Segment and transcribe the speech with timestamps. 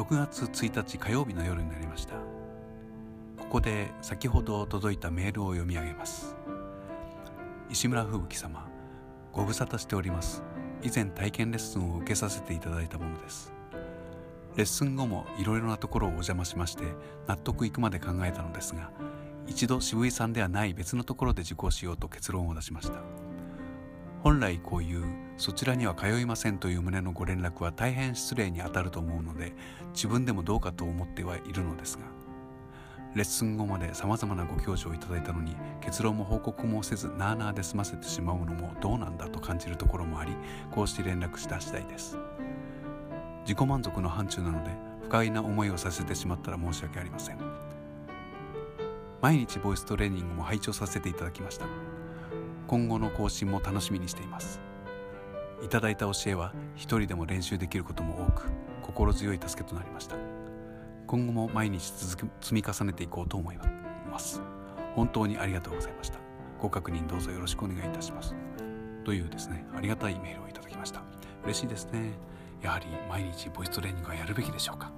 [0.00, 2.14] 6月1日火曜日の夜になりました。
[3.36, 6.34] ここで先ほど届いたメールを読み上げます。
[7.68, 8.66] 石村吹雪様
[9.30, 10.42] ご無沙汰しております。
[10.82, 13.52] 以前体験レッスンを受けさせていただいたものです。
[14.56, 16.84] レッスン後もいろいろなところをお邪魔しまして
[17.26, 18.90] 納得いくまで考えたのですが
[19.46, 23.19] 一度渋井さんではない別のところで受講しようと結論を出しました。
[24.22, 25.04] 本来こういう
[25.38, 29.54] そちらには通いませんという旨のご連絡は大変失礼にあたると思うので
[29.94, 32.04] 自分でもどうかと思ってはいるのですが
[33.14, 40.32] レッスン後まで様々なご教授をいただいたのに結論も報告もせずなあなあで済ませてしまうのもどうなんだと感じるところもあり
[40.70, 42.16] こうして連絡した次第です。
[43.42, 44.70] 自己満足の範疇なので
[45.02, 47.38] 不快な思いをさせてしまったら申し訳ありません。
[49.20, 51.66] 毎日ボイストレーニングも拝聴させていただきました。
[52.70, 54.60] 今後の更新も楽しみにしています。
[55.60, 58.44] いただいた教えは一人でも練習できることも多く
[58.80, 60.14] 心強い助けとなりました。
[61.08, 63.58] 今後も毎日続く積み重ねていこうと思い
[64.08, 64.40] ます。
[64.94, 66.20] 本当にありがとうございました。
[66.60, 68.36] ご確認どうぞよろしくお願いいたします。
[69.04, 71.02] というですねありがたいメールをいただきました。
[71.42, 72.12] 嬉しいですね。
[72.62, 74.92] やはり毎日ボイストレーニングはやるべきでしょうか？